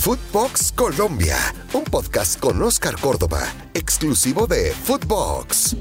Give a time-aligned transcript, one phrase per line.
[0.00, 1.36] Footbox Colombia,
[1.74, 3.40] un podcast con Oscar Córdoba,
[3.74, 5.76] exclusivo de Footbox.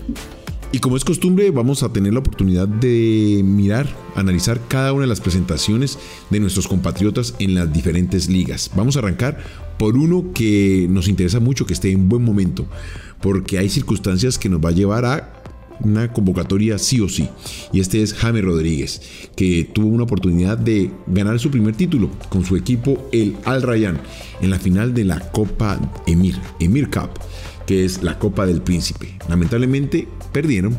[0.72, 5.08] Y como es costumbre, vamos a tener la oportunidad de mirar, analizar cada una de
[5.08, 6.00] las presentaciones
[6.32, 8.72] de nuestros compatriotas en las diferentes ligas.
[8.76, 9.38] Vamos a arrancar
[9.78, 12.66] por uno que nos interesa mucho que esté en buen momento,
[13.22, 15.37] porque hay circunstancias que nos va a llevar a
[15.82, 17.30] una convocatoria sí o sí.
[17.72, 19.02] Y este es Jaime Rodríguez,
[19.36, 24.00] que tuvo una oportunidad de ganar su primer título con su equipo, el Al Rayyan,
[24.42, 27.10] en la final de la Copa Emir, Emir Cup,
[27.66, 29.18] que es la Copa del Príncipe.
[29.30, 30.78] Lamentablemente perdieron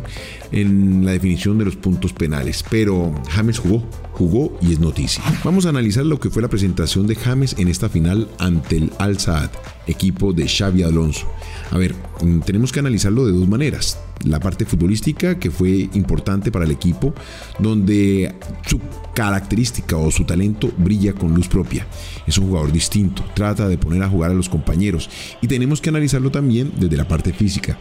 [0.52, 3.84] en la definición de los puntos penales, pero James jugó,
[4.18, 5.22] jugó y es noticia.
[5.44, 8.92] Vamos a analizar lo que fue la presentación de James en esta final ante el
[8.98, 9.50] Al Saad,
[9.86, 11.28] equipo de Xavi Alonso.
[11.70, 14.00] A ver, mm, tenemos que analizarlo de dos maneras.
[14.24, 17.14] La parte futbolística, que fue importante para el equipo,
[17.60, 18.34] donde
[18.66, 18.80] su
[19.14, 21.86] característica o su talento brilla con luz propia.
[22.26, 25.08] Es un jugador distinto, trata de poner a jugar a los compañeros.
[25.40, 27.78] Y tenemos que analizarlo también desde la parte física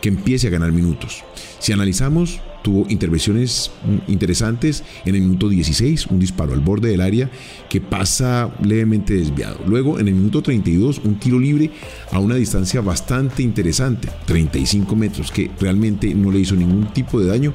[0.00, 1.22] que empiece a ganar minutos.
[1.58, 3.70] Si analizamos, tuvo intervenciones
[4.08, 7.30] interesantes en el minuto 16, un disparo al borde del área
[7.68, 9.60] que pasa levemente desviado.
[9.66, 11.70] Luego, en el minuto 32, un tiro libre
[12.10, 17.26] a una distancia bastante interesante, 35 metros, que realmente no le hizo ningún tipo de
[17.26, 17.52] daño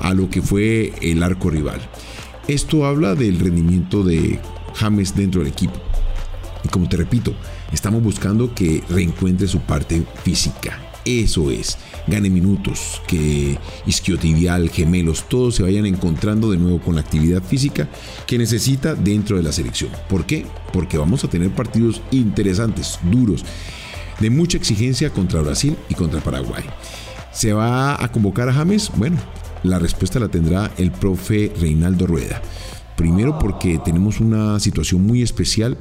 [0.00, 1.80] a lo que fue el arco rival.
[2.48, 4.40] Esto habla del rendimiento de
[4.74, 5.80] James dentro del equipo.
[6.64, 7.34] Y como te repito,
[7.72, 10.89] estamos buscando que reencuentre su parte física.
[11.04, 17.00] Eso es, gane minutos, que isquiotibial, gemelos, todos se vayan encontrando de nuevo con la
[17.00, 17.88] actividad física
[18.26, 19.90] que necesita dentro de la selección.
[20.08, 20.44] ¿Por qué?
[20.72, 23.44] Porque vamos a tener partidos interesantes, duros,
[24.20, 26.64] de mucha exigencia contra Brasil y contra Paraguay.
[27.32, 28.90] ¿Se va a convocar a James?
[28.96, 29.16] Bueno,
[29.62, 32.42] la respuesta la tendrá el profe Reinaldo Rueda.
[33.00, 35.78] Primero porque tenemos una situación muy especial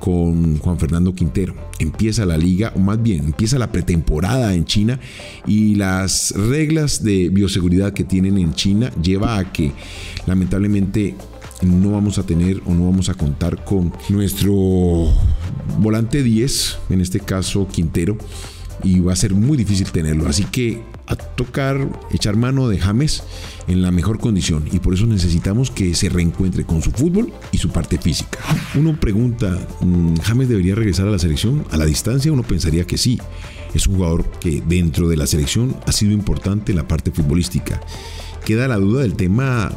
[0.00, 1.54] con Juan Fernando Quintero.
[1.78, 4.98] Empieza la liga, o más bien, empieza la pretemporada en China
[5.46, 9.72] y las reglas de bioseguridad que tienen en China lleva a que
[10.26, 11.14] lamentablemente
[11.60, 14.54] no vamos a tener o no vamos a contar con nuestro
[15.78, 18.16] volante 10, en este caso Quintero,
[18.82, 20.26] y va a ser muy difícil tenerlo.
[20.26, 23.22] Así que a tocar, echar mano de James
[23.66, 27.58] en la mejor condición y por eso necesitamos que se reencuentre con su fútbol y
[27.58, 28.38] su parte física.
[28.74, 31.64] Uno pregunta, mm, ¿James debería regresar a la selección?
[31.70, 33.20] A la distancia uno pensaría que sí.
[33.74, 37.80] Es un jugador que dentro de la selección ha sido importante en la parte futbolística.
[38.44, 39.72] Queda la duda del tema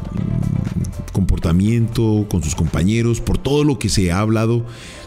[1.15, 4.65] comportamiento con sus compañeros, por todo lo que se ha hablado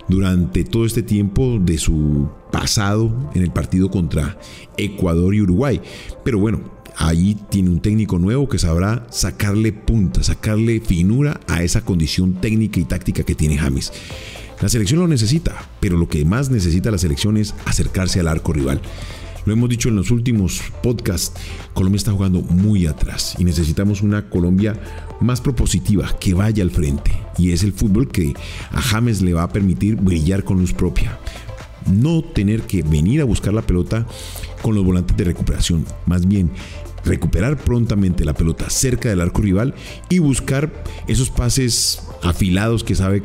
[0.08, 4.38] durante todo este tiempo de su pasado en el partido contra
[4.78, 5.82] Ecuador y Uruguay.
[6.24, 6.62] Pero bueno,
[6.96, 12.80] ahí tiene un técnico nuevo que sabrá sacarle punta, sacarle finura a esa condición técnica
[12.80, 13.92] y táctica que tiene James.
[14.62, 18.54] La selección lo necesita, pero lo que más necesita la selección es acercarse al arco
[18.54, 18.80] rival.
[19.48, 21.32] Lo hemos dicho en los últimos podcasts,
[21.72, 24.78] Colombia está jugando muy atrás y necesitamos una Colombia
[25.22, 27.12] más propositiva, que vaya al frente.
[27.38, 28.34] Y es el fútbol que
[28.70, 31.18] a James le va a permitir brillar con luz propia.
[31.90, 34.06] No tener que venir a buscar la pelota
[34.60, 36.50] con los volantes de recuperación, más bien
[37.06, 39.74] recuperar prontamente la pelota cerca del arco rival
[40.10, 40.70] y buscar
[41.06, 43.22] esos pases afilados que sabe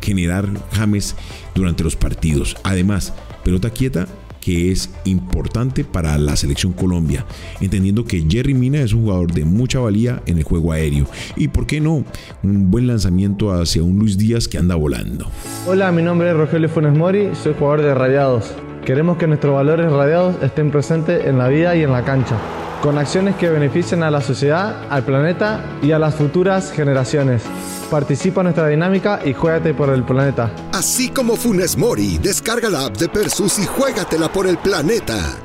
[0.00, 1.14] generar James
[1.54, 2.56] durante los partidos.
[2.64, 3.12] Además,
[3.44, 4.08] pelota quieta
[4.48, 7.26] que es importante para la selección Colombia,
[7.60, 11.04] entendiendo que Jerry Mina es un jugador de mucha valía en el juego aéreo
[11.36, 12.02] y, ¿por qué no?,
[12.42, 15.26] un buen lanzamiento hacia un Luis Díaz que anda volando.
[15.66, 18.54] Hola, mi nombre es Rogelio Funes Mori, soy jugador de Radiados.
[18.86, 22.38] Queremos que nuestros valores radiados estén presentes en la vida y en la cancha,
[22.80, 27.42] con acciones que beneficien a la sociedad, al planeta y a las futuras generaciones.
[27.90, 30.50] Participa en nuestra dinámica y juégate por el planeta.
[30.78, 35.36] Así como Funes Mori, descarga la app de Persus y juégatela por el planeta.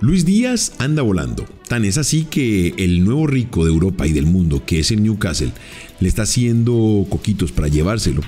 [0.00, 1.44] Luis Díaz anda volando.
[1.68, 5.04] Tan es así que el nuevo rico de Europa y del mundo, que es el
[5.04, 5.52] Newcastle,
[6.00, 8.22] le está haciendo coquitos para llevárselo.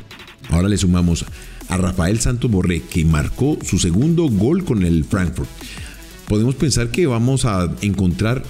[0.48, 1.25] Ahora le sumamos
[1.69, 5.48] a Rafael Santos Borré, que marcó su segundo gol con el Frankfurt.
[6.28, 8.45] Podemos pensar que vamos a encontrar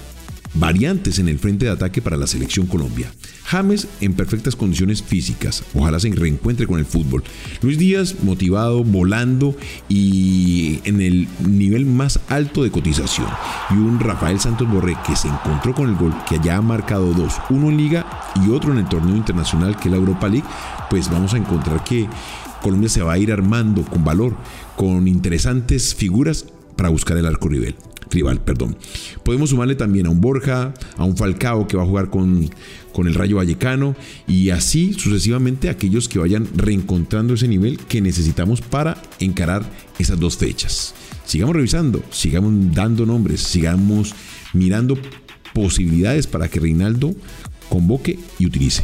[0.53, 3.11] variantes en el frente de ataque para la selección Colombia.
[3.45, 7.23] James en perfectas condiciones físicas, ojalá se reencuentre con el fútbol.
[7.61, 9.55] Luis Díaz motivado, volando
[9.87, 13.27] y en el nivel más alto de cotización.
[13.71, 17.13] Y un Rafael Santos Borré que se encontró con el gol, que ya ha marcado
[17.13, 18.05] dos, uno en liga
[18.45, 20.47] y otro en el torneo internacional que es la Europa League,
[20.89, 22.07] pues vamos a encontrar que
[22.61, 24.35] Colombia se va a ir armando con valor,
[24.75, 26.45] con interesantes figuras
[26.75, 27.75] para buscar el arco rival.
[28.11, 28.77] Rival, perdón.
[29.23, 32.49] Podemos sumarle también a un Borja, a un Falcao que va a jugar con,
[32.91, 33.95] con el Rayo Vallecano
[34.27, 39.63] y así sucesivamente aquellos que vayan reencontrando ese nivel que necesitamos para encarar
[39.97, 40.93] esas dos fechas.
[41.25, 44.13] Sigamos revisando, sigamos dando nombres, sigamos
[44.53, 44.97] mirando
[45.53, 47.15] posibilidades para que Reinaldo
[47.69, 48.83] convoque y utilice.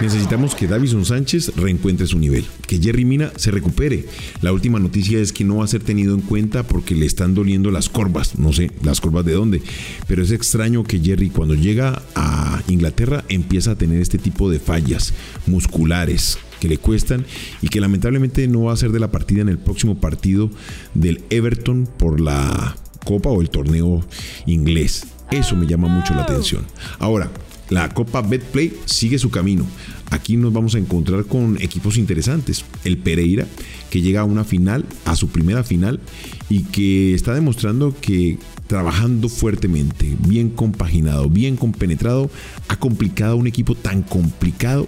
[0.00, 4.04] Necesitamos que Davison Sánchez reencuentre su nivel, que Jerry Mina se recupere.
[4.42, 7.34] La última noticia es que no va a ser tenido en cuenta porque le están
[7.34, 9.62] doliendo las corvas, no sé, las corvas de dónde,
[10.06, 14.58] pero es extraño que Jerry cuando llega a Inglaterra empieza a tener este tipo de
[14.58, 15.14] fallas
[15.46, 17.24] musculares que le cuestan
[17.62, 20.50] y que lamentablemente no va a ser de la partida en el próximo partido
[20.94, 24.04] del Everton por la Copa o el torneo
[24.46, 25.06] inglés.
[25.30, 26.66] Eso me llama mucho la atención.
[26.98, 27.30] Ahora,
[27.70, 29.66] la Copa Betplay sigue su camino.
[30.10, 32.64] Aquí nos vamos a encontrar con equipos interesantes.
[32.84, 33.46] El Pereira,
[33.90, 36.00] que llega a una final, a su primera final,
[36.48, 42.30] y que está demostrando que trabajando fuertemente, bien compaginado, bien compenetrado,
[42.68, 44.86] ha complicado un equipo tan complicado.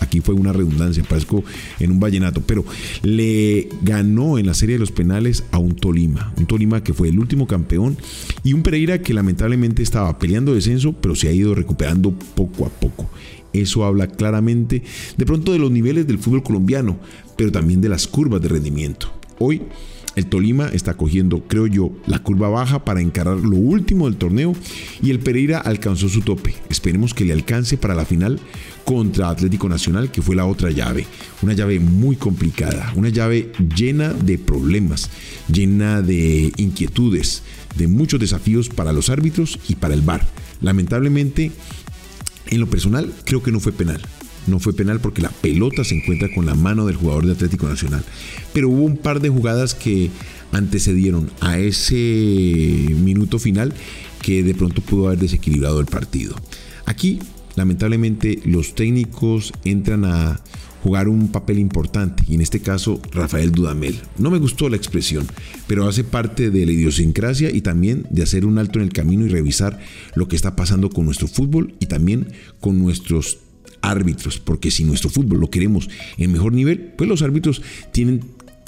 [0.00, 1.44] Aquí fue una redundancia, parezco
[1.80, 2.64] en un vallenato, pero
[3.02, 7.08] le ganó en la serie de los penales a un Tolima, un Tolima que fue
[7.08, 7.96] el último campeón
[8.44, 12.68] y un Pereira que lamentablemente estaba peleando descenso, pero se ha ido recuperando poco a
[12.68, 13.08] poco.
[13.52, 14.82] Eso habla claramente
[15.16, 16.98] de pronto de los niveles del fútbol colombiano,
[17.36, 19.10] pero también de las curvas de rendimiento.
[19.38, 19.62] Hoy
[20.16, 24.54] el Tolima está cogiendo, creo yo, la curva baja para encarar lo último del torneo
[25.02, 26.54] y el Pereira alcanzó su tope.
[26.70, 28.40] Esperemos que le alcance para la final
[28.84, 31.06] contra Atlético Nacional, que fue la otra llave.
[31.42, 35.10] Una llave muy complicada, una llave llena de problemas,
[35.52, 37.42] llena de inquietudes,
[37.76, 40.26] de muchos desafíos para los árbitros y para el VAR.
[40.62, 41.52] Lamentablemente,
[42.46, 44.00] en lo personal, creo que no fue penal
[44.46, 47.68] no fue penal porque la pelota se encuentra con la mano del jugador de Atlético
[47.68, 48.04] Nacional.
[48.52, 50.10] Pero hubo un par de jugadas que
[50.52, 51.94] antecedieron a ese
[53.02, 53.74] minuto final
[54.22, 56.34] que de pronto pudo haber desequilibrado el partido.
[56.84, 57.20] Aquí,
[57.56, 60.40] lamentablemente, los técnicos entran a
[60.82, 63.98] jugar un papel importante y en este caso Rafael Dudamel.
[64.18, 65.26] No me gustó la expresión,
[65.66, 69.26] pero hace parte de la idiosincrasia y también de hacer un alto en el camino
[69.26, 69.80] y revisar
[70.14, 72.28] lo que está pasando con nuestro fútbol y también
[72.60, 73.38] con nuestros
[73.90, 75.88] árbitros, porque si nuestro fútbol lo queremos
[76.18, 77.62] en mejor nivel, pues los árbitros
[77.92, 78.20] tienen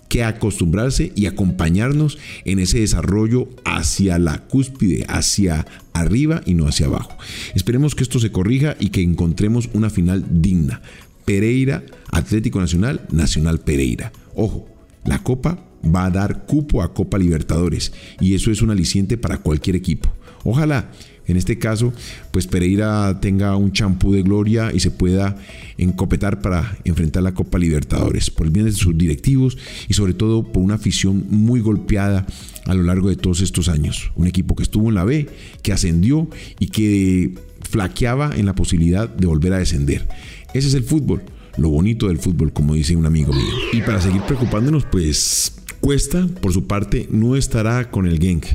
[0.08, 6.86] que acostumbrarse y acompañarnos en ese desarrollo hacia la cúspide, hacia arriba y no hacia
[6.86, 7.16] abajo.
[7.54, 10.80] Esperemos que esto se corrija y que encontremos una final digna.
[11.24, 14.12] Pereira, Atlético Nacional, Nacional Pereira.
[14.34, 14.66] Ojo,
[15.04, 19.38] la Copa va a dar cupo a Copa Libertadores y eso es un aliciente para
[19.38, 20.10] cualquier equipo.
[20.44, 20.90] Ojalá
[21.28, 21.92] en este caso,
[22.30, 25.36] pues Pereira tenga un champú de gloria y se pueda
[25.76, 29.58] encopetar para enfrentar la Copa Libertadores, por el bien de sus directivos
[29.88, 32.26] y sobre todo por una afición muy golpeada
[32.64, 34.10] a lo largo de todos estos años.
[34.16, 35.28] Un equipo que estuvo en la B,
[35.62, 36.28] que ascendió
[36.58, 40.08] y que flaqueaba en la posibilidad de volver a descender.
[40.54, 41.22] Ese es el fútbol,
[41.58, 43.54] lo bonito del fútbol, como dice un amigo mío.
[43.74, 48.46] Y para seguir preocupándonos, pues Cuesta, por su parte, no estará con el Genk.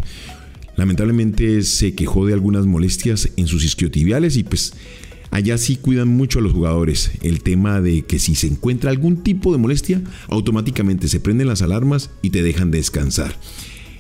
[0.76, 4.74] Lamentablemente se quejó de algunas molestias en sus isquiotibiales y pues
[5.32, 7.12] allá sí cuidan mucho a los jugadores.
[7.22, 11.62] El tema de que si se encuentra algún tipo de molestia, automáticamente se prenden las
[11.62, 13.36] alarmas y te dejan descansar.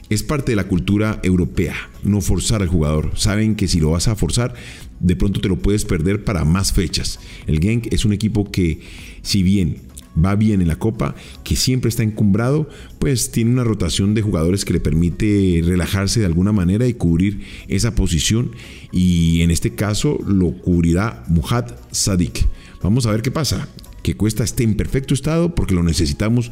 [0.09, 3.11] Es parte de la cultura europea, no forzar al jugador.
[3.15, 4.53] Saben que si lo vas a forzar,
[4.99, 7.19] de pronto te lo puedes perder para más fechas.
[7.47, 8.81] El Genk es un equipo que,
[9.21, 9.77] si bien
[10.23, 12.69] va bien en la Copa, que siempre está encumbrado,
[12.99, 17.41] pues tiene una rotación de jugadores que le permite relajarse de alguna manera y cubrir
[17.67, 18.51] esa posición.
[18.91, 22.45] Y en este caso lo cubrirá Muhad Sadik.
[22.81, 23.67] Vamos a ver qué pasa.
[24.01, 26.51] Que Cuesta esté en perfecto estado porque lo necesitamos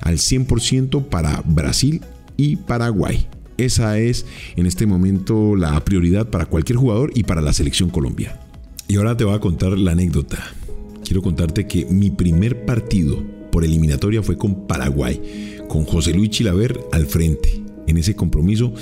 [0.00, 2.02] al 100% para Brasil
[2.36, 3.26] y Paraguay.
[3.56, 8.40] Esa es en este momento la prioridad para cualquier jugador y para la selección Colombia.
[8.88, 10.38] Y ahora te voy a contar la anécdota
[11.08, 13.16] quiero contarte que mi primer partido
[13.50, 17.62] por eliminatoria fue con Paraguay, con José Luis Chilaver al frente.
[17.86, 18.74] En ese compromiso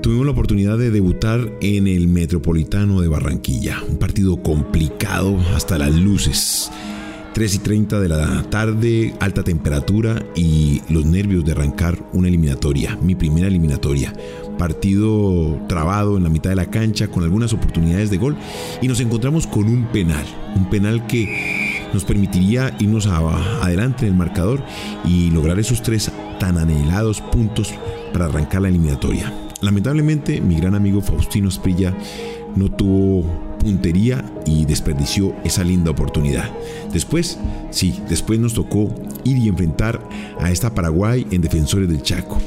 [0.00, 5.94] tuvimos la oportunidad de debutar en el Metropolitano de Barranquilla, un partido complicado hasta las
[5.94, 6.70] luces.
[7.34, 12.98] 3 y 30 de la tarde, alta temperatura y los nervios de arrancar una eliminatoria,
[13.02, 14.14] mi primera eliminatoria
[14.58, 18.36] partido trabado en la mitad de la cancha con algunas oportunidades de gol
[18.80, 20.24] y nos encontramos con un penal,
[20.56, 24.62] un penal que nos permitiría irnos adelante en el marcador
[25.04, 27.74] y lograr esos tres tan anhelados puntos
[28.12, 29.32] para arrancar la eliminatoria.
[29.60, 31.94] Lamentablemente mi gran amigo Faustino Esprilla
[32.56, 33.24] no tuvo
[33.58, 36.50] puntería y desperdició esa linda oportunidad.
[36.92, 37.38] Después,
[37.70, 38.92] sí, después nos tocó
[39.24, 40.00] ir y enfrentar
[40.40, 42.38] a esta Paraguay en Defensores del Chaco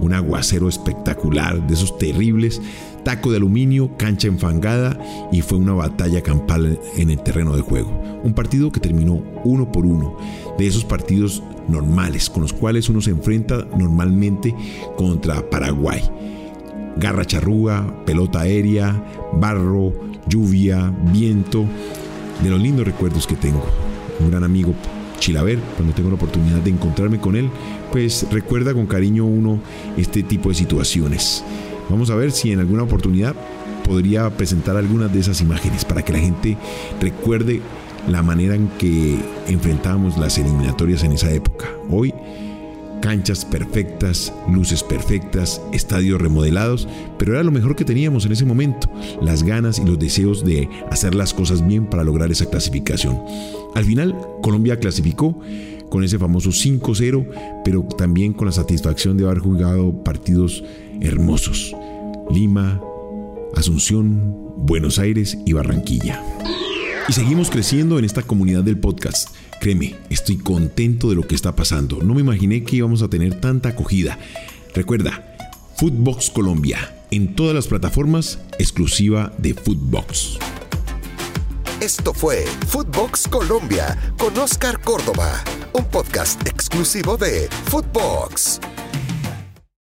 [0.00, 2.60] un aguacero espectacular, de esos terribles,
[3.04, 4.98] taco de aluminio, cancha enfangada
[5.32, 7.90] y fue una batalla campal en el terreno de juego.
[8.22, 10.16] Un partido que terminó uno por uno,
[10.58, 14.54] de esos partidos normales con los cuales uno se enfrenta normalmente
[14.96, 16.02] contra Paraguay.
[16.96, 19.02] Garra charrúa, pelota aérea,
[19.34, 19.94] barro,
[20.28, 21.64] lluvia, viento,
[22.42, 23.64] de los lindos recuerdos que tengo.
[24.20, 24.74] Un gran amigo
[25.22, 27.48] Chilaver, cuando tengo la oportunidad de encontrarme con él,
[27.92, 29.60] pues recuerda con cariño uno
[29.96, 31.44] este tipo de situaciones.
[31.88, 33.36] Vamos a ver si en alguna oportunidad
[33.84, 36.56] podría presentar algunas de esas imágenes para que la gente
[37.00, 37.60] recuerde
[38.08, 41.68] la manera en que enfrentábamos las eliminatorias en esa época.
[41.88, 42.12] Hoy
[43.02, 48.88] canchas perfectas, luces perfectas, estadios remodelados, pero era lo mejor que teníamos en ese momento,
[49.20, 53.20] las ganas y los deseos de hacer las cosas bien para lograr esa clasificación.
[53.74, 55.38] Al final, Colombia clasificó
[55.90, 57.26] con ese famoso 5-0,
[57.64, 60.64] pero también con la satisfacción de haber jugado partidos
[61.02, 61.76] hermosos.
[62.30, 62.80] Lima,
[63.54, 66.22] Asunción, Buenos Aires y Barranquilla.
[67.08, 69.30] Y seguimos creciendo en esta comunidad del podcast.
[69.60, 71.98] Créeme, estoy contento de lo que está pasando.
[72.02, 74.18] No me imaginé que íbamos a tener tanta acogida.
[74.74, 75.36] Recuerda,
[75.76, 80.38] Footbox Colombia, en todas las plataformas, exclusiva de Footbox.
[81.80, 85.42] Esto fue Footbox Colombia con Oscar Córdoba,
[85.72, 88.60] un podcast exclusivo de Footbox.